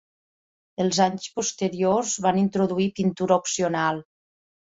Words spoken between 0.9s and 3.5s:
anys posterior van introduir pintura